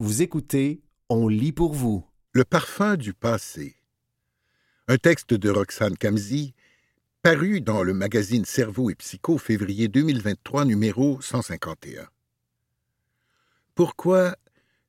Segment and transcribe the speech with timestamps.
[0.00, 2.06] Vous écoutez On lit pour vous.
[2.30, 3.74] Le parfum du passé.
[4.86, 6.54] Un texte de Roxane Kamzi,
[7.20, 12.08] paru dans le magazine Cerveau et Psycho, février 2023, numéro 151.
[13.74, 14.36] Pourquoi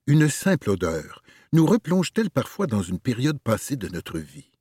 [0.05, 1.23] une simple odeur
[1.53, 4.51] nous replonge-t-elle parfois dans une période passée de notre vie?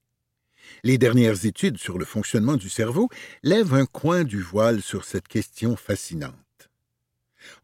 [0.83, 3.11] Les dernières études sur le fonctionnement du cerveau
[3.43, 6.71] lèvent un coin du voile sur cette question fascinante.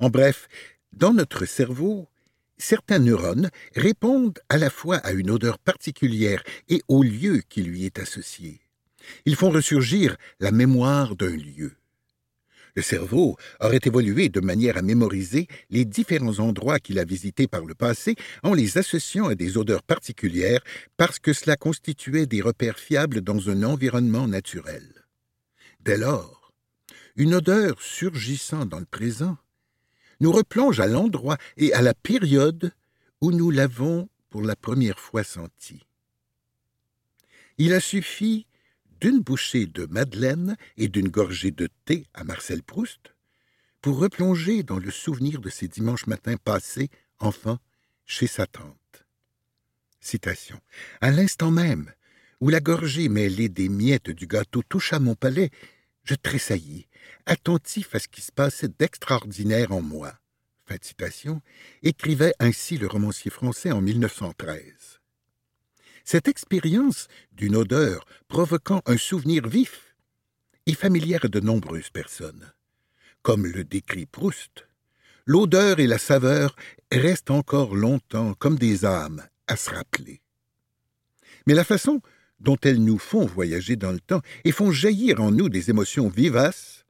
[0.00, 0.48] En bref,
[0.92, 2.10] dans notre cerveau,
[2.64, 7.84] certains neurones répondent à la fois à une odeur particulière et au lieu qui lui
[7.84, 8.60] est associé.
[9.26, 11.72] Ils font ressurgir la mémoire d'un lieu.
[12.74, 17.66] Le cerveau aurait évolué de manière à mémoriser les différents endroits qu'il a visités par
[17.66, 20.64] le passé en les associant à des odeurs particulières
[20.96, 24.88] parce que cela constituait des repères fiables dans un environnement naturel.
[25.80, 26.52] Dès lors,
[27.14, 29.36] une odeur surgissant dans le présent
[30.20, 32.72] nous replonge à l'endroit et à la période
[33.20, 35.86] où nous l'avons pour la première fois senti.
[37.58, 38.46] Il a suffi
[39.00, 43.14] d'une bouchée de madeleine et d'une gorgée de thé à Marcel Proust
[43.80, 47.58] pour replonger dans le souvenir de ces dimanches matins passés, enfant,
[48.06, 49.04] chez sa tante.
[50.00, 50.60] Citation.
[51.00, 51.92] À l'instant même
[52.40, 55.50] où la gorgée mêlée des miettes du gâteau toucha mon palais,
[56.04, 56.86] je tressaillis,
[57.26, 60.12] attentif à ce qui se passait d'extraordinaire en moi.
[60.66, 61.42] Fin de citation,
[61.82, 65.00] écrivait ainsi le romancier français en 1913.
[66.04, 69.94] Cette expérience d'une odeur provoquant un souvenir vif
[70.66, 72.52] est familière à de nombreuses personnes.
[73.22, 74.66] Comme le décrit Proust,
[75.26, 76.56] l'odeur et la saveur
[76.92, 80.20] restent encore longtemps comme des âmes à se rappeler.
[81.46, 82.00] Mais la façon
[82.44, 86.08] dont elles nous font voyager dans le temps et font jaillir en nous des émotions
[86.08, 86.84] vivaces,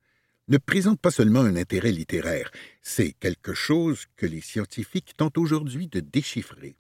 [0.49, 2.51] ne présente pas seulement un intérêt littéraire,
[2.83, 6.77] c'est quelque chose que les scientifiques tentent aujourd'hui de déchiffrer.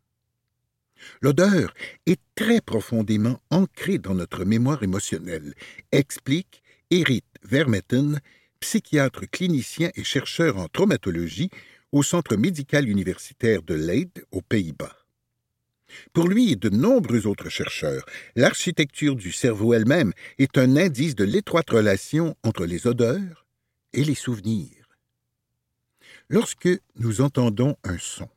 [1.22, 1.72] L'odeur
[2.06, 5.54] est très profondément ancrée dans notre mémoire émotionnelle,
[5.92, 8.20] explique Eric Vermetten,
[8.60, 11.50] psychiatre clinicien et chercheur en traumatologie
[11.92, 15.03] au Centre médical universitaire de Leyde aux Pays-Bas.
[16.12, 18.04] Pour lui et de nombreux autres chercheurs,
[18.36, 23.46] l'architecture du cerveau elle-même est un indice de l'étroite relation entre les odeurs
[23.92, 24.88] et les souvenirs.
[26.28, 28.28] Lorsque nous entendons un son,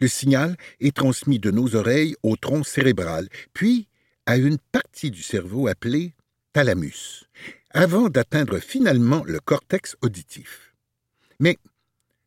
[0.00, 3.88] le signal est transmis de nos oreilles au tronc cérébral, puis
[4.26, 6.14] à une partie du cerveau appelée
[6.52, 7.24] thalamus,
[7.70, 10.74] avant d'atteindre finalement le cortex auditif.
[11.38, 11.58] Mais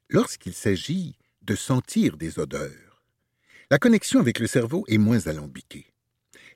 [0.10, 2.89] lorsqu'il s'agit de sentir des odeurs,
[3.72, 5.86] la connexion avec le cerveau est moins alambiquée.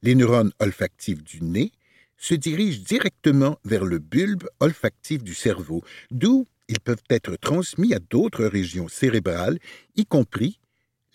[0.02, 1.72] Les neurones olfactifs du nez
[2.18, 8.00] se dirigent directement vers le bulbe olfactif du cerveau, d'où ils peuvent être transmis à
[8.00, 9.60] d'autres régions cérébrales,
[9.96, 10.60] y compris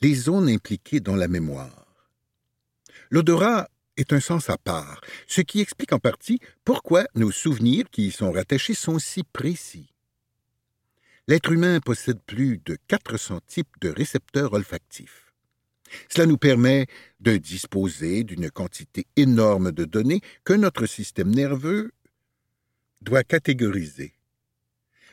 [0.00, 1.86] les zones impliquées dans la mémoire.
[3.10, 8.08] L'odorat est un sens à part, ce qui explique en partie pourquoi nos souvenirs qui
[8.08, 9.92] y sont rattachés sont si précis.
[11.26, 15.27] L'être humain possède plus de 400 types de récepteurs olfactifs.
[16.08, 16.86] Cela nous permet
[17.20, 21.92] de disposer d'une quantité énorme de données que notre système nerveux
[23.00, 24.14] doit catégoriser.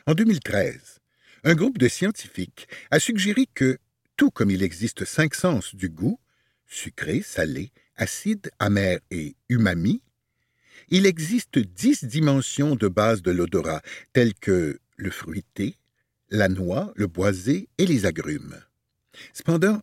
[0.06, 1.00] En 2013,
[1.44, 3.78] un groupe de scientifiques a suggéré que,
[4.16, 6.18] tout comme il existe cinq sens du goût,
[6.66, 10.02] sucré, salé, acide, amer et umami,
[10.88, 13.82] il existe dix dimensions de base de l'odorat,
[14.12, 15.76] telles que le fruité,
[16.30, 18.60] la noix, le boisé et les agrumes.
[19.32, 19.80] Cependant,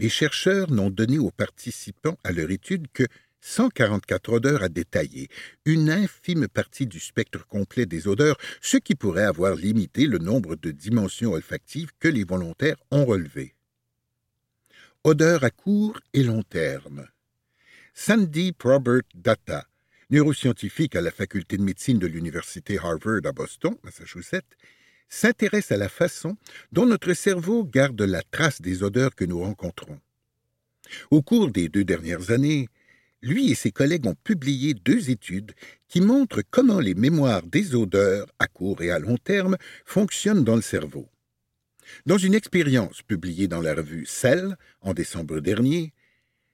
[0.00, 3.04] les chercheurs n'ont donné aux participants à leur étude que
[3.42, 5.28] 144 odeurs à détailler,
[5.66, 10.56] une infime partie du spectre complet des odeurs, ce qui pourrait avoir limité le nombre
[10.56, 13.54] de dimensions olfactives que les volontaires ont relevées.
[15.04, 17.06] Odeurs à court et long terme.
[17.92, 19.66] Sandy Probert Data,
[20.08, 24.56] neuroscientifique à la faculté de médecine de l'Université Harvard à Boston, Massachusetts,
[25.10, 26.36] s'intéresse à la façon
[26.72, 30.00] dont notre cerveau garde la trace des odeurs que nous rencontrons.
[31.10, 32.68] Au cours des deux dernières années,
[33.22, 35.52] lui et ses collègues ont publié deux études
[35.88, 40.56] qui montrent comment les mémoires des odeurs, à court et à long terme, fonctionnent dans
[40.56, 41.06] le cerveau.
[42.06, 45.92] Dans une expérience publiée dans la revue Cell en décembre dernier,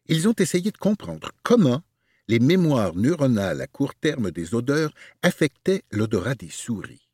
[0.09, 1.83] ils ont essayé de comprendre comment
[2.29, 4.93] les mémoires neuronales à court terme des odeurs
[5.23, 7.06] affectaient l'odorat des souris.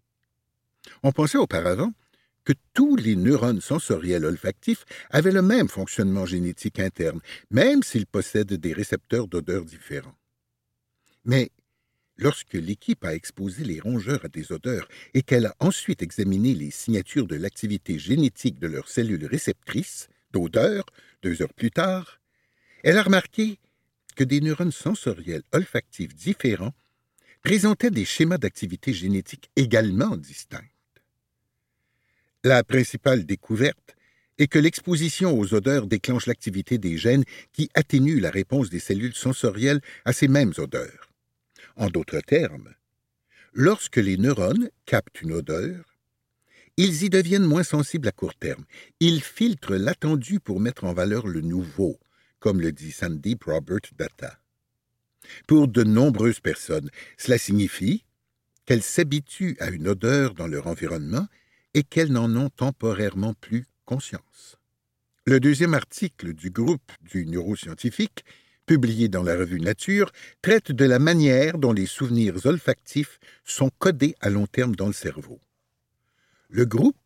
[1.02, 1.92] On pensait auparavant
[2.44, 7.20] que tous les neurones sensoriels olfactifs avaient le même fonctionnement génétique interne,
[7.50, 10.16] même s'ils possèdent des récepteurs d'odeurs différents.
[11.24, 11.50] Mais
[12.16, 16.70] lorsque l'équipe a exposé les rongeurs à des odeurs et qu'elle a ensuite examiné les
[16.70, 20.84] signatures de l'activité génétique de leurs cellules réceptrices, d'odeur
[21.22, 22.20] deux heures plus tard,
[22.82, 23.58] elle a remarqué
[24.16, 26.74] que des neurones sensoriels olfactifs différents
[27.42, 30.71] présentaient des schémas d'activité génétique également distincts.
[32.44, 33.94] La principale découverte
[34.38, 37.22] est que l'exposition aux odeurs déclenche l'activité des gènes
[37.52, 41.12] qui atténuent la réponse des cellules sensorielles à ces mêmes odeurs.
[41.76, 42.74] En d'autres termes,
[43.52, 45.84] lorsque les neurones captent une odeur,
[46.76, 48.64] ils y deviennent moins sensibles à court terme.
[48.98, 52.00] Ils filtrent l'attendu pour mettre en valeur le nouveau,
[52.40, 54.40] comme le dit Sandeep Robert Datta.
[55.46, 58.04] Pour de nombreuses personnes, cela signifie
[58.66, 61.28] qu'elles s'habituent à une odeur dans leur environnement
[61.74, 64.58] et qu'elles n'en ont temporairement plus conscience.
[65.24, 68.24] Le deuxième article du groupe du neuroscientifique,
[68.66, 70.10] publié dans la revue Nature,
[70.40, 74.92] traite de la manière dont les souvenirs olfactifs sont codés à long terme dans le
[74.92, 75.40] cerveau.
[76.48, 76.96] Le groupe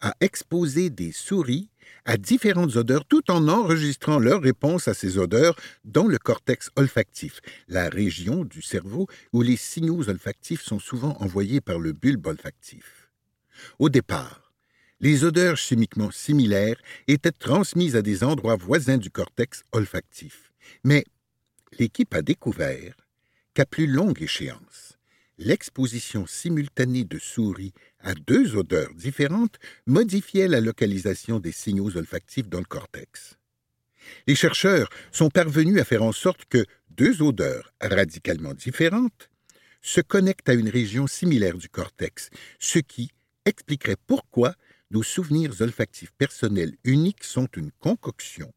[0.00, 1.70] a exposé des souris
[2.04, 7.40] à différentes odeurs tout en enregistrant leur réponse à ces odeurs dans le cortex olfactif,
[7.68, 13.07] la région du cerveau où les signaux olfactifs sont souvent envoyés par le bulbe olfactif.
[13.78, 14.52] Au départ,
[15.00, 20.52] les odeurs chimiquement similaires étaient transmises à des endroits voisins du cortex olfactif.
[20.84, 21.04] Mais
[21.78, 22.94] l'équipe a découvert
[23.54, 24.98] qu'à plus longue échéance,
[25.38, 32.58] l'exposition simultanée de souris à deux odeurs différentes modifiait la localisation des signaux olfactifs dans
[32.58, 33.38] le cortex.
[34.26, 39.30] Les chercheurs sont parvenus à faire en sorte que deux odeurs radicalement différentes
[39.80, 43.12] se connectent à une région similaire du cortex, ce qui
[43.48, 44.54] expliquerait pourquoi
[44.90, 48.52] nos souvenirs olfactifs personnels uniques sont une concoction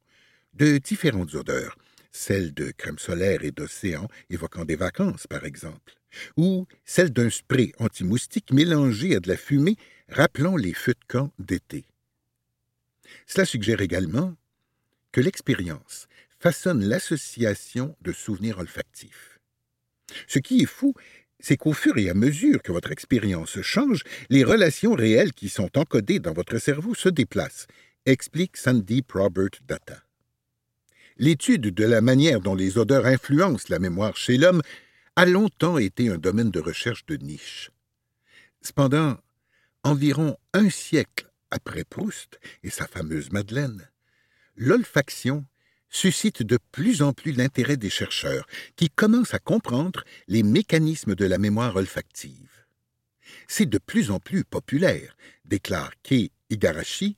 [0.54, 1.78] de différentes odeurs,
[2.12, 5.94] celles de crème solaire et d'océan évoquant des vacances, par exemple
[6.38, 9.78] ou celle d'un spray anti-moustique mélangé à de la fumée
[10.10, 11.86] rappelant les feux de camp d'été.
[13.26, 14.36] Cela suggère également
[15.12, 16.08] que l'expérience
[16.40, 19.40] façonne l'association de souvenirs olfactifs.
[20.28, 20.94] Ce qui est fou,
[21.42, 25.78] c'est qu'au fur et à mesure que votre expérience change, les relations réelles qui sont
[25.78, 27.68] encodées dans votre cerveau se déplacent,
[28.06, 30.04] explique Sandeep Robert Datta.
[31.18, 34.62] L'étude de la manière dont les odeurs influencent la mémoire chez l'homme
[35.16, 37.72] a longtemps été un domaine de recherche de niche.
[38.62, 39.18] Cependant,
[39.84, 43.90] environ un siècle après Proust et sa fameuse Madeleine,
[44.56, 45.46] l'olfaction
[45.92, 51.26] suscite de plus en plus l'intérêt des chercheurs qui commencent à comprendre les mécanismes de
[51.26, 52.50] la mémoire olfactive.
[53.48, 55.16] C'est de plus en plus populaire,
[55.46, 57.16] déclare Kei Igarashi,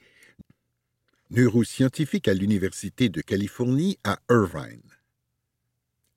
[1.29, 4.81] neuroscientifique à l'Université de Californie à Irvine.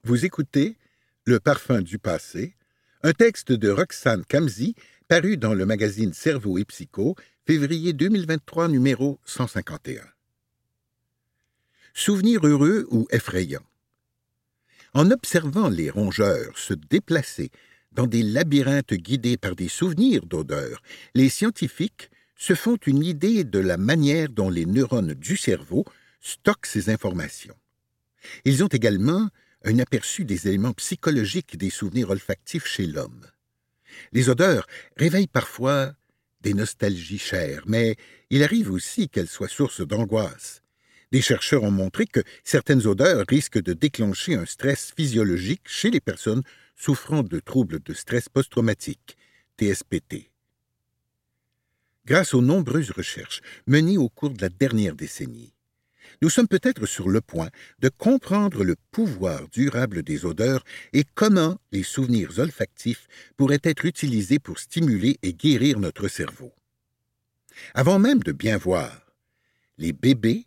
[0.02, 0.76] Vous écoutez
[1.24, 2.56] le parfum du passé,
[3.02, 4.74] un texte de Roxane Kamzi
[5.08, 7.14] paru dans le magazine Cerveau et Psycho,
[7.46, 10.15] février 2023, numéro 151.
[11.98, 13.64] Souvenir heureux ou effrayant.
[14.92, 17.50] En observant les rongeurs se déplacer
[17.90, 20.82] dans des labyrinthes guidés par des souvenirs d'odeurs,
[21.14, 25.86] les scientifiques se font une idée de la manière dont les neurones du cerveau
[26.20, 27.56] stockent ces informations.
[28.44, 29.30] Ils ont également
[29.64, 33.24] un aperçu des éléments psychologiques des souvenirs olfactifs chez l'homme.
[34.12, 34.66] Les odeurs
[34.98, 35.94] réveillent parfois
[36.42, 37.96] des nostalgies chères, mais
[38.28, 40.60] il arrive aussi qu'elles soient source d'angoisse.
[41.12, 46.00] Des chercheurs ont montré que certaines odeurs risquent de déclencher un stress physiologique chez les
[46.00, 46.42] personnes
[46.74, 49.16] souffrant de troubles de stress post-traumatique,
[49.58, 50.30] TSPT.
[52.04, 55.52] Grâce aux nombreuses recherches menées au cours de la dernière décennie,
[56.22, 61.58] nous sommes peut-être sur le point de comprendre le pouvoir durable des odeurs et comment
[61.72, 66.52] les souvenirs olfactifs pourraient être utilisés pour stimuler et guérir notre cerveau.
[67.74, 69.12] Avant même de bien voir,
[69.78, 70.46] les bébés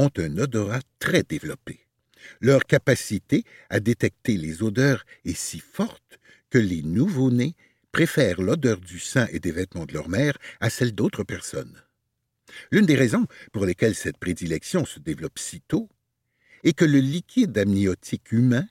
[0.00, 1.86] ont un odorat très développé.
[2.40, 7.54] Leur capacité à détecter les odeurs est si forte que les nouveau-nés
[7.92, 11.82] préfèrent l'odeur du sein et des vêtements de leur mère à celle d'autres personnes.
[12.70, 15.88] L'une des raisons pour lesquelles cette prédilection se développe si tôt
[16.64, 18.66] est que le liquide amniotique humain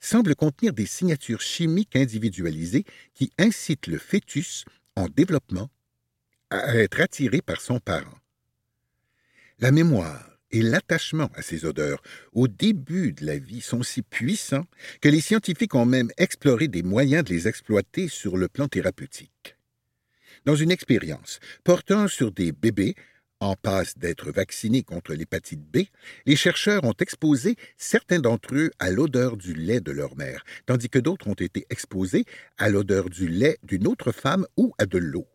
[0.00, 4.64] semble contenir des signatures chimiques individualisées qui incitent le fœtus
[4.96, 5.70] en développement
[6.50, 8.18] à être attiré par son parent.
[9.58, 14.66] La mémoire et l'attachement à ces odeurs au début de la vie sont si puissants
[15.00, 19.56] que les scientifiques ont même exploré des moyens de les exploiter sur le plan thérapeutique.
[20.44, 22.94] Dans une expérience portant sur des bébés
[23.40, 25.78] en passe d'être vaccinés contre l'hépatite B,
[26.26, 30.88] les chercheurs ont exposé certains d'entre eux à l'odeur du lait de leur mère, tandis
[30.88, 32.24] que d'autres ont été exposés
[32.56, 35.26] à l'odeur du lait d'une autre femme ou à de l'eau.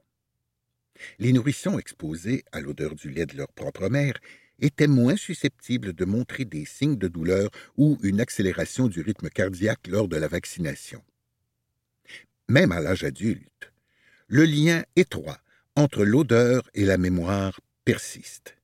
[1.19, 4.15] Les nourrissons exposés à l'odeur du lait de leur propre mère
[4.59, 9.87] étaient moins susceptibles de montrer des signes de douleur ou une accélération du rythme cardiaque
[9.87, 11.03] lors de la vaccination.
[12.49, 13.71] Même à l'âge adulte,
[14.27, 15.39] le lien étroit
[15.75, 18.57] entre l'odeur et la mémoire persiste.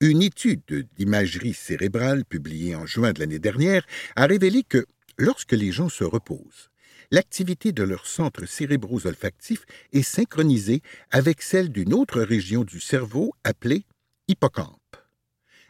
[0.00, 4.86] Une étude d'imagerie cérébrale publiée en juin de l'année dernière a révélé que
[5.18, 6.70] lorsque les gens se reposent,
[7.10, 13.32] l'activité de leurs centres cérébraux olfactifs est synchronisée avec celle d'une autre région du cerveau
[13.44, 13.84] appelée
[14.28, 14.75] hippocampe,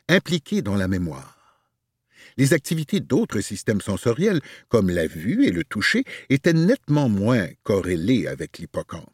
[0.09, 1.37] impliquée dans la mémoire.
[2.37, 8.27] Les activités d'autres systèmes sensoriels, comme la vue et le toucher, étaient nettement moins corrélées
[8.27, 9.11] avec l'hippocampe.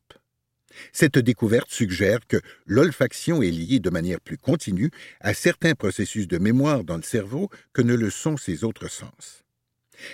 [0.93, 6.39] Cette découverte suggère que l'olfaction est liée de manière plus continue à certains processus de
[6.39, 9.45] mémoire dans le cerveau que ne le sont ses autres sens.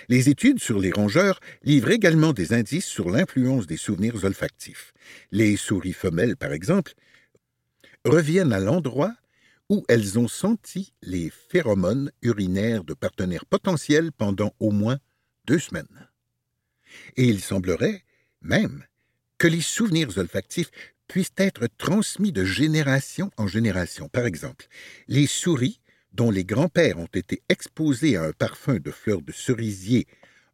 [0.07, 4.93] Les études sur les rongeurs livrent également des indices sur l'influence des souvenirs olfactifs.
[5.31, 6.93] Les souris femelles, par exemple,
[8.05, 9.13] reviennent à l'endroit
[9.69, 14.97] où elles ont senti les phéromones urinaires de partenaires potentiels pendant au moins
[15.45, 16.09] deux semaines.
[17.15, 18.03] Et il semblerait
[18.41, 18.85] même
[19.37, 20.71] que les souvenirs olfactifs
[21.07, 24.09] puissent être transmis de génération en génération.
[24.09, 24.67] Par exemple,
[25.07, 25.79] les souris
[26.13, 30.07] dont les grands-pères ont été exposés à un parfum de fleurs de cerisier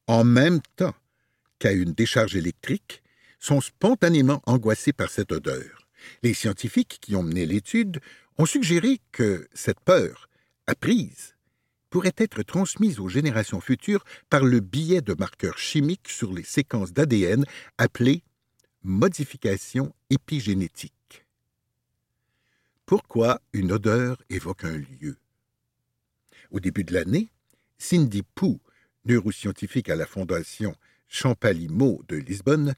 [0.07, 0.95] en même temps
[1.59, 3.01] qu'à une décharge électrique
[3.39, 5.84] sont spontanément angoissés par cette odeur.
[6.23, 7.99] Les scientifiques qui ont mené l'étude
[8.37, 10.29] ont suggéré que cette peur,
[10.67, 11.35] apprise,
[11.89, 16.91] pourrait être transmise aux générations futures par le biais de marqueurs chimiques sur les séquences
[16.91, 17.45] d'ADN
[17.77, 18.23] appelées
[18.83, 21.25] modification épigénétique.
[22.85, 25.17] Pourquoi une odeur évoque un lieu?
[26.51, 27.29] Au début de l'année,
[27.77, 28.59] Cindy Pou,
[29.05, 30.75] neuroscientifique à la Fondation
[31.07, 32.75] Champalimaud de Lisbonne,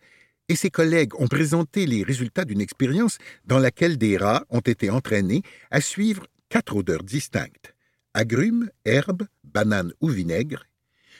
[0.49, 4.89] et ses collègues ont présenté les résultats d'une expérience dans laquelle des rats ont été
[4.89, 7.73] entraînés à suivre quatre odeurs distinctes
[8.13, 10.65] agrumes, herbes, bananes ou vinaigre,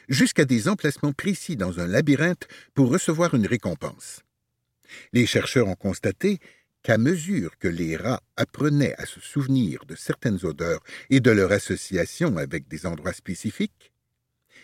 [0.10, 4.24] jusqu'à des emplacements précis dans un labyrinthe pour recevoir une récompense.
[5.14, 6.40] Les chercheurs ont constaté
[6.82, 10.82] qu'à mesure que les rats apprenaient à se souvenir de certaines odeurs
[11.12, 13.92] et de leur association avec des endroits spécifiques,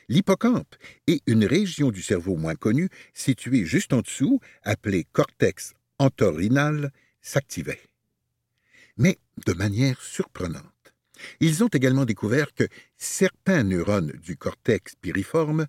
[0.10, 0.76] l'hippocampe
[1.08, 6.92] et une région du cerveau moins connue, située juste en dessous, appelée cortex entorhinal,
[7.22, 7.82] s'activaient.
[8.98, 10.66] Mais de manière surprenante.
[11.40, 12.68] Ils ont également découvert que
[12.98, 15.68] certains neurones du cortex piriforme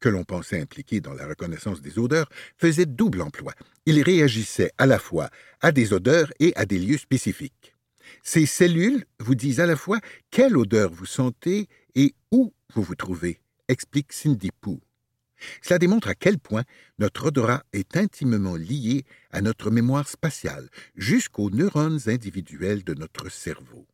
[0.00, 3.52] que l'on pensait impliqués dans la reconnaissance des odeurs, faisaient double emploi.
[3.86, 5.30] Ils réagissaient à la fois
[5.60, 7.74] à des odeurs et à des lieux spécifiques.
[8.22, 9.98] Ces cellules vous disent à la fois
[10.30, 14.80] quelle odeur vous sentez et où vous vous trouvez, explique Cindy Poo.
[15.62, 16.64] Cela démontre à quel point
[16.98, 23.86] notre odorat est intimement lié à notre mémoire spatiale, jusqu'aux neurones individuels de notre cerveau.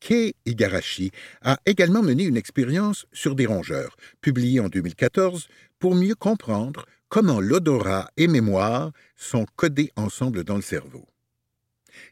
[0.00, 1.10] Kei Igarashi
[1.42, 7.40] a également mené une expérience sur des rongeurs, publiée en 2014, pour mieux comprendre comment
[7.40, 11.06] l'odorat et mémoire sont codés ensemble dans le cerveau.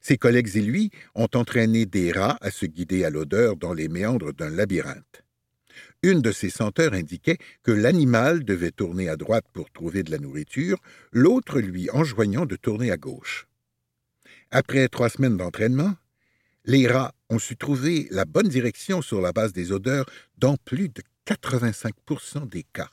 [0.00, 3.88] Ses collègues et lui ont entraîné des rats à se guider à l'odeur dans les
[3.88, 5.25] méandres d'un labyrinthe.
[6.02, 10.18] Une de ces senteurs indiquait que l'animal devait tourner à droite pour trouver de la
[10.18, 10.78] nourriture,
[11.12, 13.46] l'autre lui enjoignant de tourner à gauche.
[14.50, 15.96] Après trois semaines d'entraînement,
[16.64, 20.06] les rats ont su trouver la bonne direction sur la base des odeurs
[20.38, 22.90] dans plus de 85% des cas.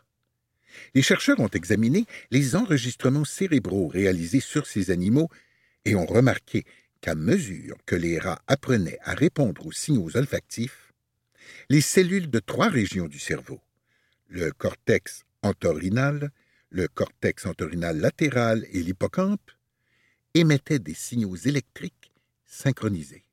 [0.95, 5.29] Les chercheurs ont examiné les enregistrements cérébraux réalisés sur ces animaux
[5.85, 6.65] et ont remarqué
[7.01, 10.92] qu'à mesure que les rats apprenaient à répondre aux signaux olfactifs,
[11.73, 13.59] les cellules de trois régions du cerveau,
[14.27, 16.29] le cortex entorhinal,
[16.69, 19.49] le cortex entorhinal latéral et l'hippocampe,
[20.35, 22.11] émettaient des signaux électriques
[22.45, 23.23] synchronisés.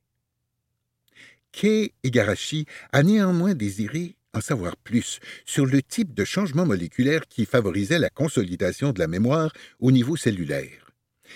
[1.51, 7.45] Kei Igarashi a néanmoins désiré en savoir plus sur le type de changement moléculaire qui
[7.45, 10.95] favorisait la consolidation de la mémoire au niveau cellulaire.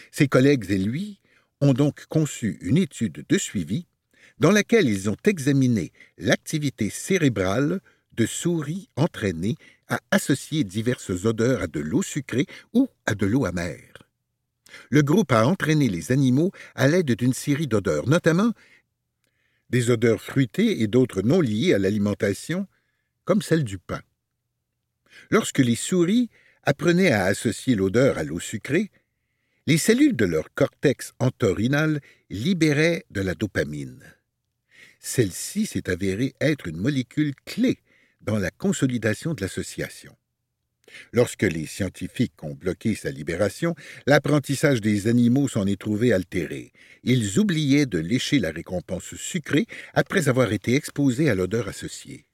[0.10, 1.22] Ses collègues et lui
[1.62, 3.86] ont donc conçu une étude de suivi
[4.40, 7.80] dans laquelle ils ont examiné l'activité cérébrale
[8.14, 9.56] de souris entraînées
[9.88, 13.94] à associer diverses odeurs à de l'eau sucrée ou à de l'eau amère.
[14.90, 18.52] Le groupe a entraîné les animaux à l'aide d'une série d'odeurs, notamment
[19.70, 22.68] des odeurs fruitées et d'autres non liées à l'alimentation,
[23.24, 24.02] comme celle du pain.
[25.30, 26.30] Lorsque les souris
[26.64, 28.92] apprenaient à associer l'odeur à l'eau sucrée,
[29.68, 34.15] les cellules de leur cortex entorhinal libéraient de la dopamine.
[35.08, 37.78] Celle-ci s'est avérée être une molécule clé
[38.22, 40.18] dans la consolidation de l'association.
[41.14, 43.76] Lorsque les scientifiques ont bloqué sa libération,
[44.08, 46.72] l'apprentissage des animaux s'en est trouvé altéré.
[47.04, 52.26] Ils oubliaient de lécher la récompense sucrée après avoir été exposés à l'odeur associée.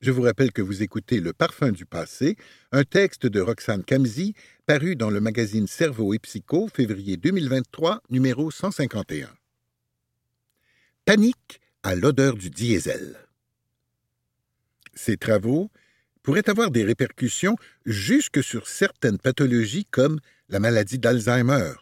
[0.00, 2.34] Je vous rappelle que vous écoutez Le Parfum du passé,
[2.72, 4.34] un texte de Roxane Kamzi,
[4.66, 9.30] paru dans le magazine Cerveau et Psycho, février 2023, numéro 151.
[11.04, 13.16] Panique à l'odeur du diesel.
[14.94, 15.70] Ces travaux
[16.22, 21.72] pourraient avoir des répercussions jusque sur certaines pathologies comme la maladie d'Alzheimer,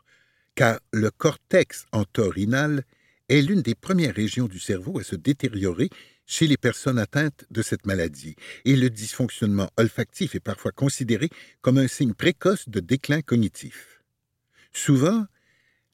[0.54, 2.84] car le cortex entorhinal
[3.28, 5.90] est l'une des premières régions du cerveau à se détériorer
[6.24, 11.28] chez les personnes atteintes de cette maladie, et le dysfonctionnement olfactif est parfois considéré
[11.60, 14.02] comme un signe précoce de déclin cognitif.
[14.72, 15.26] Souvent,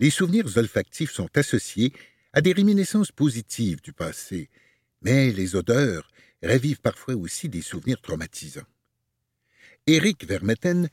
[0.00, 1.92] les souvenirs olfactifs sont associés
[2.34, 4.50] à des réminiscences positives du passé,
[5.02, 6.10] mais les odeurs
[6.42, 8.66] ravivent parfois aussi des souvenirs traumatisants.
[9.86, 10.88] Éric Vermeten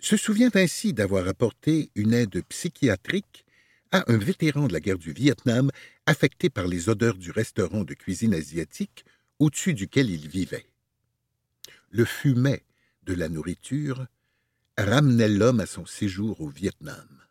[0.00, 3.44] se souvient ainsi d'avoir apporté une aide psychiatrique
[3.92, 5.70] à un vétéran de la guerre du Vietnam
[6.06, 9.04] affecté par les odeurs du restaurant de cuisine asiatique
[9.38, 10.66] au-dessus duquel il vivait.
[11.90, 12.64] Le fumet
[13.02, 14.06] de la nourriture
[14.78, 17.27] ramenait l'homme à son séjour au Vietnam.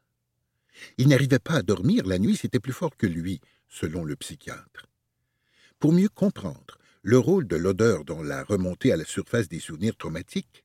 [0.98, 4.88] Il n'arrivait pas à dormir la nuit, c'était plus fort que lui, selon le psychiatre.
[5.80, 9.96] Pour mieux comprendre le rôle de l'odeur dans la remontée à la surface des souvenirs
[9.96, 10.64] traumatiques,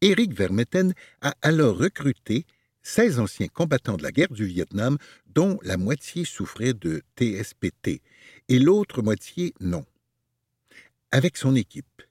[0.00, 2.46] Éric Vermeten a alors recruté
[2.82, 8.00] 16 anciens combattants de la guerre du Vietnam, dont la moitié souffrait de TSPT
[8.48, 9.84] et l'autre moitié non.
[11.10, 12.02] Avec son équipe,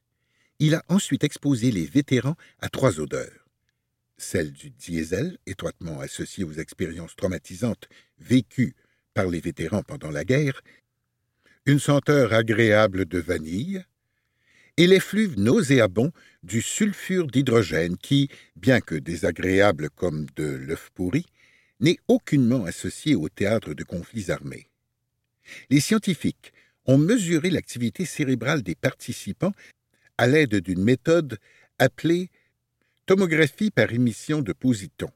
[0.59, 3.48] il a ensuite exposé les vétérans à trois odeurs.
[4.21, 7.87] Celle du diesel, étroitement associée aux expériences traumatisantes
[8.19, 8.75] vécues
[9.13, 10.61] par les vétérans pendant la guerre,
[11.65, 13.81] une senteur agréable de vanille,
[14.75, 16.11] et l'effluve nauséabond
[16.43, 21.25] du sulfure d'hydrogène qui, bien que désagréable comme de l'œuf pourri,
[21.79, 24.67] n'est aucunement associé au théâtre de conflits armés.
[25.69, 26.51] Les scientifiques
[26.85, 29.53] ont mesuré l'activité cérébrale des participants
[30.17, 31.37] à l'aide d'une méthode
[31.77, 32.29] appelée
[33.09, 35.09] tomographie par émission de positons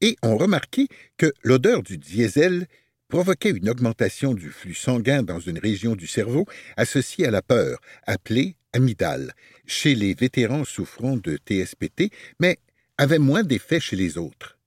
[0.00, 2.66] et ont remarqué que l'odeur du diesel
[3.06, 6.46] provoquait une augmentation du flux sanguin dans une région du cerveau
[6.76, 9.34] associée à la peur, appelée amygdale,
[9.66, 12.58] chez les vétérans souffrant de TSPT, mais
[12.96, 14.58] avait moins d'effet chez les autres.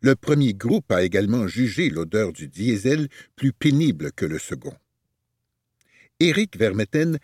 [0.00, 4.74] Le premier groupe a également jugé l'odeur du diesel plus pénible que le second.
[6.18, 7.20] Éric Vermeten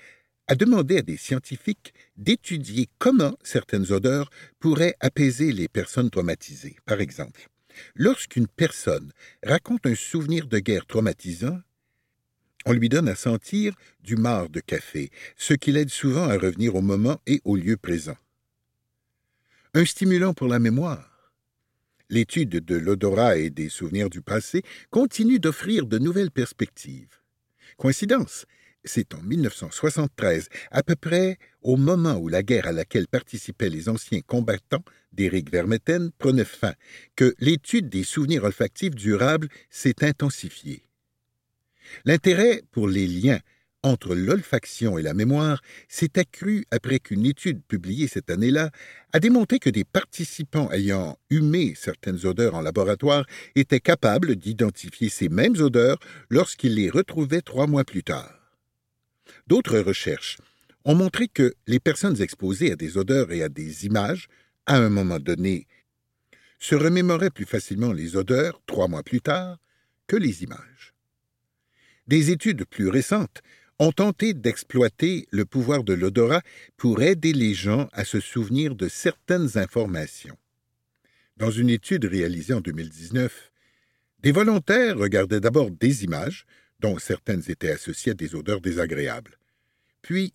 [0.49, 4.31] a demandé à des scientifiques d'étudier comment certaines odeurs
[4.61, 6.77] pourraient apaiser les personnes traumatisées.
[6.85, 7.49] Par exemple,
[7.95, 9.13] Lorsqu'une personne
[9.45, 11.61] raconte un souvenir de guerre traumatisant,
[12.67, 16.75] on lui donne à sentir du marc de café, ce qui l'aide souvent à revenir
[16.75, 18.17] au moment et au lieu présent.
[19.75, 21.33] Un stimulant pour la mémoire.
[22.09, 27.21] L'étude de l'odorat et des souvenirs du passé continue d'offrir de nouvelles perspectives.
[27.77, 28.47] Coïncidence,
[28.85, 33.89] c'est en 1973, à peu près au moment où la guerre à laquelle participaient les
[33.89, 36.75] anciens combattants d'Éric Vermeten prenait fin,
[37.17, 40.85] que l'étude des souvenirs olfactifs durables s'est intensifiée.
[42.05, 43.41] L'intérêt pour les liens
[43.85, 48.71] entre l'olfaction et la mémoire s'est accru après qu'une étude publiée cette année-là
[49.13, 55.29] a démontré que des participants ayant humé certaines odeurs en laboratoire étaient capables d'identifier ces
[55.29, 55.99] mêmes odeurs
[56.31, 58.44] lorsqu'ils les retrouvaient trois mois plus tard.
[59.47, 60.39] D'autres recherches
[60.85, 64.29] ont montré que les personnes exposées à des odeurs et à des images,
[64.67, 65.67] à un moment donné,
[66.59, 69.59] se remémoraient plus facilement les odeurs trois mois plus tard
[70.07, 70.95] que les images.
[72.07, 73.43] Des études plus récentes
[73.79, 76.43] ont tenté d'exploiter le pouvoir de l'odorat
[76.77, 80.39] pour aider les gens à se souvenir de certaines informations.
[81.37, 83.51] Dans une étude réalisée en 2019,
[84.21, 86.47] des volontaires regardaient d'abord des images
[86.85, 89.39] dont certaines étaient associées à des odeurs désagréables.
[90.03, 90.35] Puis,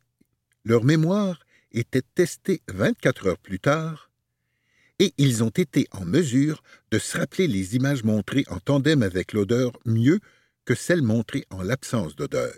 [0.66, 4.10] leur mémoire était testée 24 heures plus tard,
[4.98, 9.34] et ils ont été en mesure de se rappeler les images montrées en tandem avec
[9.34, 10.20] l'odeur mieux
[10.66, 12.56] que celles montrées en l'absence d'odeur.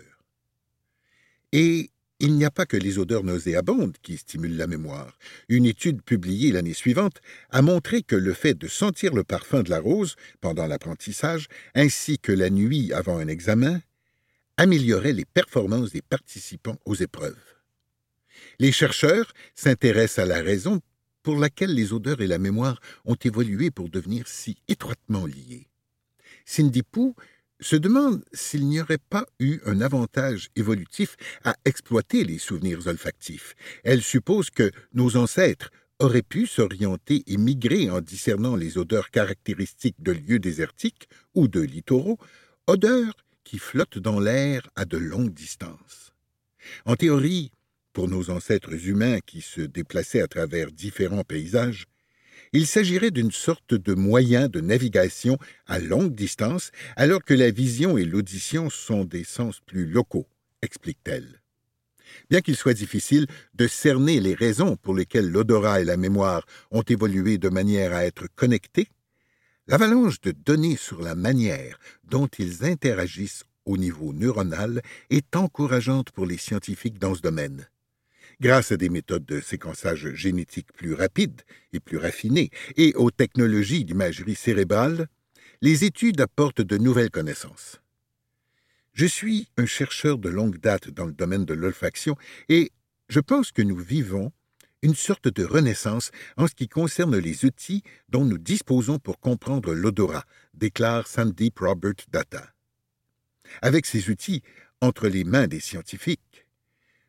[1.52, 1.90] Et
[2.22, 5.18] il n'y a pas que les odeurs nauséabondes qui stimulent la mémoire.
[5.48, 9.70] Une étude publiée l'année suivante a montré que le fait de sentir le parfum de
[9.70, 13.82] la rose pendant l'apprentissage, ainsi que la nuit avant un examen,
[14.56, 17.34] améliorait les performances des participants aux épreuves.
[18.60, 20.80] Les chercheurs s'intéressent à la raison
[21.24, 25.66] pour laquelle les odeurs et la mémoire ont évolué pour devenir si étroitement liées.
[26.44, 26.82] Cindy
[27.62, 33.54] se demande s'il n'y aurait pas eu un avantage évolutif à exploiter les souvenirs olfactifs.
[33.84, 40.02] Elle suppose que nos ancêtres aurait pu s'orienter et migrer en discernant les odeurs caractéristiques
[40.02, 42.18] de lieux désertiques ou de littoraux,
[42.66, 46.12] odeurs qui flottent dans l'air à de longues distances.
[46.84, 47.52] En théorie,
[47.92, 51.86] pour nos ancêtres humains qui se déplaçaient à travers différents paysages,
[52.52, 57.96] il s'agirait d'une sorte de moyen de navigation à longue distance, alors que la vision
[57.96, 60.26] et l'audition sont des sens plus locaux,
[60.60, 61.40] explique-t-elle.
[62.28, 66.82] Bien qu'il soit difficile de cerner les raisons pour lesquelles l'odorat et la mémoire ont
[66.82, 68.88] évolué de manière à être connectés,
[69.66, 76.26] l'avalanche de données sur la manière dont ils interagissent au niveau neuronal est encourageante pour
[76.26, 77.66] les scientifiques dans ce domaine.
[78.42, 83.84] Grâce à des méthodes de séquençage génétique plus rapides et plus raffinées et aux technologies
[83.84, 85.06] d'imagerie cérébrale,
[85.60, 87.80] les études apportent de nouvelles connaissances.
[88.94, 92.16] Je suis un chercheur de longue date dans le domaine de l'olfaction
[92.48, 92.72] et
[93.08, 94.32] je pense que nous vivons
[94.82, 99.72] une sorte de renaissance en ce qui concerne les outils dont nous disposons pour comprendre
[99.72, 102.52] l'odorat, déclare Sandeep Robert Data.
[103.60, 104.42] Avec ces outils
[104.80, 106.41] entre les mains des scientifiques,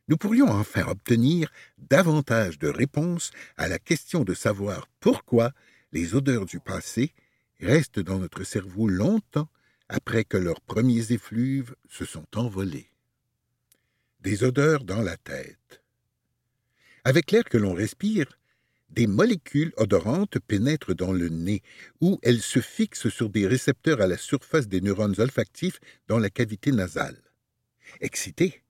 [0.08, 5.52] nous pourrions enfin obtenir davantage de réponses à la question de savoir pourquoi
[5.92, 7.14] les odeurs du passé
[7.60, 9.50] restent dans notre cerveau longtemps
[9.90, 12.90] après que leurs premiers effluves se sont envolés.
[14.22, 15.84] Des odeurs dans la tête.
[17.04, 18.26] Avec l'air que l'on respire,
[18.90, 21.62] des molécules odorantes pénètrent dans le nez,
[22.00, 26.30] où elles se fixent sur des récepteurs à la surface des neurones olfactifs dans la
[26.30, 27.22] cavité nasale.
[28.02, 28.63] Excités,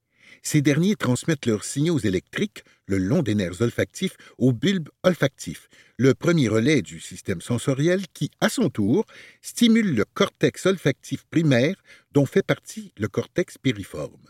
[0.44, 6.14] ces derniers transmettent leurs signaux électriques le long des nerfs olfactifs au bulbe olfactif, le
[6.14, 9.06] premier relais du système sensoriel qui, à son tour,
[9.42, 11.76] stimule le cortex olfactif primaire
[12.12, 14.28] dont fait partie le cortex périforme.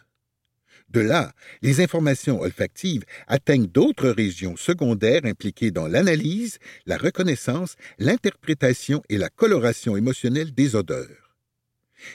[0.89, 9.02] De là, les informations olfactives atteignent d'autres régions secondaires impliquées dans l'analyse, la reconnaissance, l'interprétation
[9.10, 11.36] et la coloration émotionnelle des odeurs.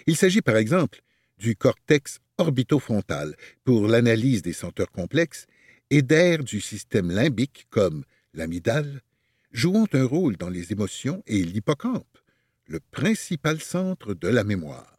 [0.07, 1.01] Il s'agit par exemple
[1.39, 5.47] du cortex orbitofrontal pour l'analyse des senteurs complexes
[5.91, 9.03] et d'air du système limbique comme l'amygdale,
[9.53, 12.19] jouant un rôle dans les émotions et l'hippocampe,
[12.67, 14.99] le principal centre de la mémoire.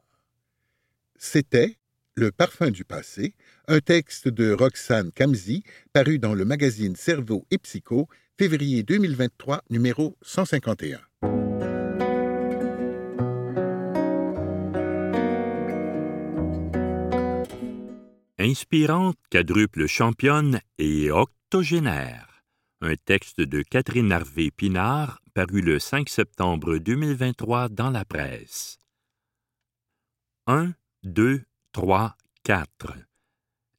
[1.17, 1.77] C'était
[2.15, 3.33] Le parfum du passé,
[3.67, 10.17] un texte de Roxane Kamzi, paru dans le magazine Cerveau et Psycho, février 2023, numéro
[10.21, 11.48] 151.
[18.49, 22.43] Inspirante, quadruple championne et octogénaire.
[22.81, 28.79] Un texte de Catherine Harvey Pinard, paru le 5 septembre 2023 dans la presse.
[30.47, 32.93] 1, 2, 3, 4.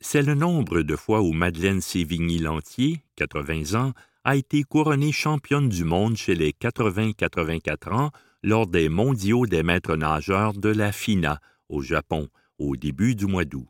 [0.00, 5.82] C'est le nombre de fois où Madeleine Sévigny-Lantier, 80 ans, a été couronnée championne du
[5.82, 8.10] monde chez les 80-84 ans
[8.44, 12.28] lors des mondiaux des maîtres nageurs de la FINA au Japon
[12.60, 13.66] au début du mois d'août.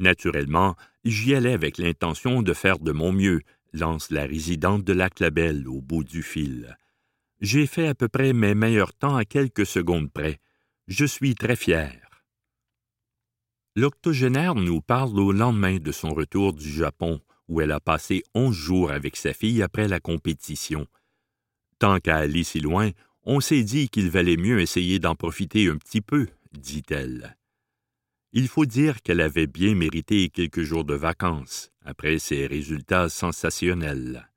[0.00, 3.40] Naturellement, j'y allais avec l'intention de faire de mon mieux,
[3.72, 6.76] lance la résidente de Lac-Labelle au bout du fil.
[7.40, 10.38] J'ai fait à peu près mes meilleurs temps à quelques secondes près.
[10.86, 12.08] Je suis très fier.
[13.76, 18.56] L'octogénaire nous parle au lendemain de son retour du Japon, où elle a passé onze
[18.56, 20.86] jours avec sa fille après la compétition.
[21.78, 22.90] Tant qu'à aller si loin,
[23.22, 27.37] on s'est dit qu'il valait mieux essayer d'en profiter un petit peu, dit-elle.
[28.32, 34.30] Il faut dire qu'elle avait bien mérité quelques jours de vacances après ses résultats sensationnels.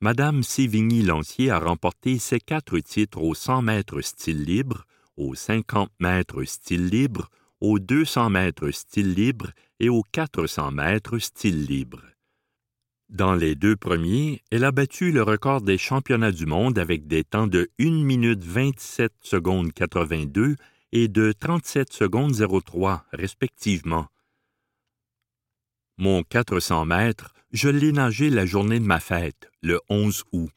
[0.00, 4.84] Madame Sévigny-Lancier a remporté ses quatre titres aux 100 mètres style libre,
[5.16, 11.64] aux 50 mètres style libre, aux 200 mètres style libre et aux 400 mètres style
[11.64, 12.02] libre.
[13.08, 17.24] Dans les deux premiers, elle a battu le record des championnats du monde avec des
[17.24, 20.56] temps de 1 minute 27 secondes 82
[20.92, 24.06] et de 37 secondes 03 respectivement.
[25.98, 30.50] Mon 400 mètres, je l'ai nagé la journée de ma fête, le 11 août,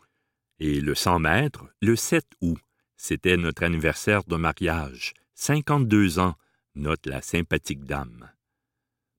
[0.59, 2.59] et le 100 mètres, le 7 août.
[2.97, 6.35] C'était notre anniversaire de mariage, 52 ans,
[6.75, 8.29] note la sympathique dame.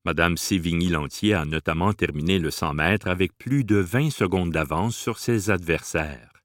[0.05, 5.19] Madame Sévigny-Lantier a notamment terminé le 100 mètres avec plus de 20 secondes d'avance sur
[5.19, 6.36] ses adversaires.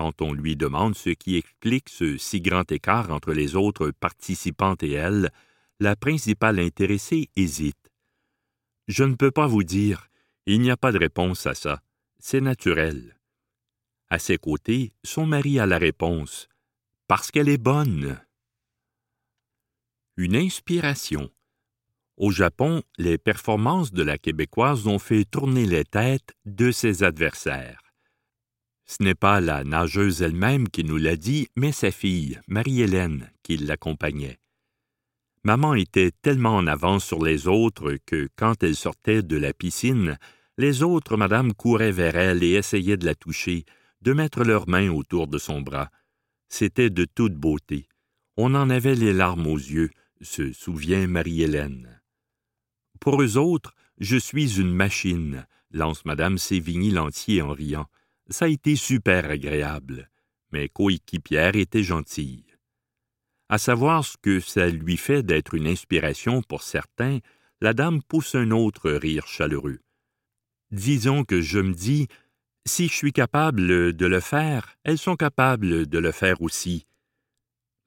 [0.00, 4.82] Quand on lui demande ce qui explique ce si grand écart entre les autres participantes
[4.82, 5.30] et elle,
[5.78, 7.92] la principale intéressée hésite.
[8.88, 10.08] Je ne peux pas vous dire,
[10.46, 11.82] il n'y a pas de réponse à ça,
[12.18, 13.18] c'est naturel.
[14.08, 16.48] À ses côtés, son mari a la réponse,
[17.06, 18.18] parce qu'elle est bonne.
[20.16, 21.30] Une inspiration.
[22.16, 27.89] Au Japon, les performances de la Québécoise ont fait tourner les têtes de ses adversaires.
[28.90, 33.56] Ce n'est pas la nageuse elle-même qui nous l'a dit, mais sa fille, Marie-Hélène, qui
[33.56, 34.40] l'accompagnait.
[35.44, 40.18] Maman était tellement en avance sur les autres que, quand elle sortait de la piscine,
[40.58, 43.64] les autres madames couraient vers elle et essayaient de la toucher,
[44.02, 45.90] de mettre leurs mains autour de son bras.
[46.48, 47.86] C'était de toute beauté.
[48.36, 52.02] On en avait les larmes aux yeux, se souvient Marie-Hélène.
[52.98, 57.86] Pour eux autres, je suis une machine, lance madame Sévigny-Lantier en riant.
[58.30, 60.08] Ça a été super agréable.
[60.52, 62.46] Mes coéquipières étaient gentilles.
[63.48, 67.18] À savoir ce que ça lui fait d'être une inspiration pour certains,
[67.60, 69.80] la dame pousse un autre rire chaleureux.
[70.70, 72.06] Disons que je me dis,
[72.64, 76.86] si je suis capable de le faire, elles sont capables de le faire aussi.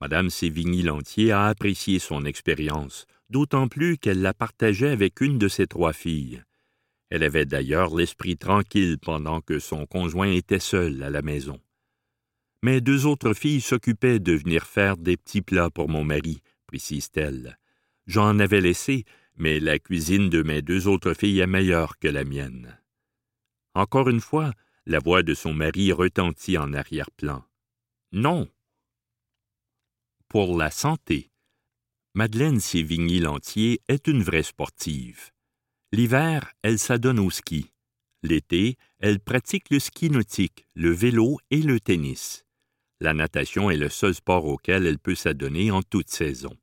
[0.01, 5.67] Madame Sévigny-Lantier a apprécié son expérience, d'autant plus qu'elle la partageait avec une de ses
[5.67, 6.43] trois filles.
[7.13, 11.61] Elle avait d'ailleurs l'esprit tranquille pendant que son conjoint était seul à la maison.
[12.63, 17.59] Mais deux autres filles s'occupaient de venir faire des petits plats pour mon mari, précise-t-elle.
[18.07, 22.23] J'en avais laissé, mais la cuisine de mes deux autres filles est meilleure que la
[22.23, 22.81] mienne.
[23.75, 24.51] Encore une fois,
[24.87, 27.45] la voix de son mari retentit en arrière-plan.
[28.11, 28.49] Non.
[30.29, 31.29] Pour la santé.
[32.15, 35.32] Madeleine Sévigny-Lantier est une vraie sportive.
[35.93, 37.71] L'hiver, elle s'adonne au ski.
[38.23, 42.45] L'été, elle pratique le ski nautique, le vélo et le tennis.
[42.99, 46.57] La natation est le seul sport auquel elle peut s'adonner en toute saison.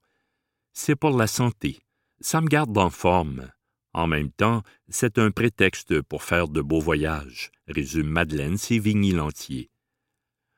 [0.72, 1.78] C'est pour la santé.
[2.20, 3.52] Ça me garde en forme.
[3.92, 9.70] En même temps, c'est un prétexte pour faire de beaux voyages, résume Madeleine Sévigny-Lantier.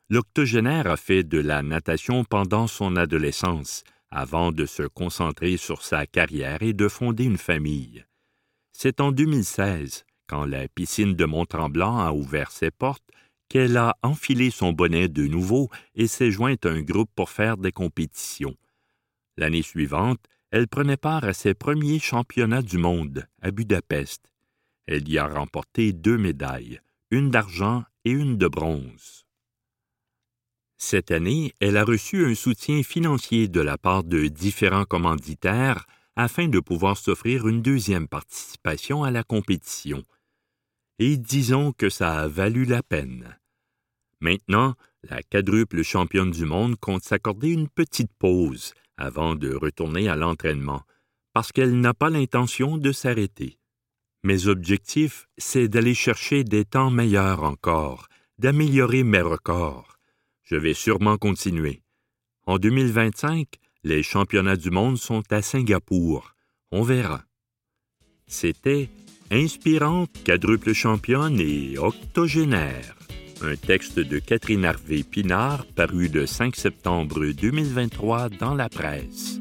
[0.09, 6.07] L'octogénaire a fait de la natation pendant son adolescence, avant de se concentrer sur sa
[6.07, 8.07] carrière et de fonder une famille.
[8.73, 13.05] C'est en 2016, quand la piscine de Mont-Tremblant a ouvert ses portes,
[13.49, 17.59] qu'elle a enfilé son bonnet de nouveau et s'est jointe à un groupe pour faire
[17.59, 18.57] des compétitions.
[19.37, 24.23] L'année suivante, elle prenait part à ses premiers championnats du monde à Budapest.
[24.87, 26.81] Elle y a remporté deux médailles,
[27.11, 29.27] une d'argent et une de bronze.
[30.79, 36.49] Cette année, elle a reçu un soutien financier de la part de différents commanditaires afin
[36.49, 40.05] de pouvoir s'offrir une deuxième participation à la compétition.
[40.99, 43.39] Et disons que ça a valu la peine.
[44.21, 50.17] Maintenant, la quadruple championne du monde compte s'accorder une petite pause avant de retourner à
[50.17, 50.83] l'entraînement,
[51.33, 53.59] parce qu'elle n'a pas l'intention de s'arrêter.
[54.23, 58.07] Mes objectifs, c'est d'aller chercher des temps meilleurs encore,
[58.39, 59.99] d'améliorer mes records.
[60.45, 61.83] Je vais sûrement continuer.
[62.47, 63.49] En 2025,
[63.85, 66.35] les championnats du monde sont à Singapour.
[66.71, 67.23] On verra.
[68.27, 68.89] C'était
[69.31, 72.97] Inspirante, quadruple championne et octogénaire
[73.45, 79.41] un texte de Catherine Harvey Pinard paru le 5 septembre 2023 dans la presse.